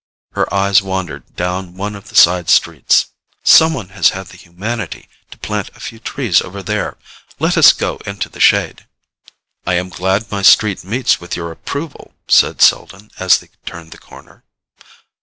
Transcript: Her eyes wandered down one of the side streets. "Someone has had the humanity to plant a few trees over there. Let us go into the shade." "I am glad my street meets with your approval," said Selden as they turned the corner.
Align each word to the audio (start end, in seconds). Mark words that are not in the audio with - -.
Her 0.31 0.51
eyes 0.51 0.81
wandered 0.81 1.35
down 1.35 1.75
one 1.75 1.93
of 1.95 2.07
the 2.09 2.15
side 2.15 2.49
streets. 2.49 3.11
"Someone 3.43 3.89
has 3.89 4.09
had 4.09 4.25
the 4.29 4.37
humanity 4.37 5.07
to 5.29 5.37
plant 5.37 5.69
a 5.75 5.79
few 5.79 5.99
trees 5.99 6.41
over 6.41 6.63
there. 6.63 6.97
Let 7.37 7.55
us 7.55 7.71
go 7.71 7.97
into 7.97 8.27
the 8.27 8.39
shade." 8.39 8.87
"I 9.63 9.75
am 9.75 9.89
glad 9.89 10.31
my 10.31 10.41
street 10.41 10.83
meets 10.83 11.21
with 11.21 11.35
your 11.35 11.51
approval," 11.51 12.15
said 12.27 12.63
Selden 12.63 13.11
as 13.19 13.37
they 13.37 13.51
turned 13.63 13.91
the 13.91 13.99
corner. 13.99 14.43